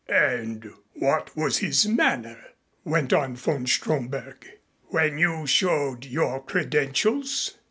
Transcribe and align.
"And 0.09 0.73
what 0.95 1.37
was 1.37 1.59
his 1.59 1.85
manner," 1.87 2.43
went 2.83 3.13
on 3.13 3.35
von 3.35 3.67
Stromberg, 3.67 4.47
"when 4.87 5.19
you 5.19 5.45
showed 5.45 6.05
your 6.05 6.41
credentials?" 6.43 7.59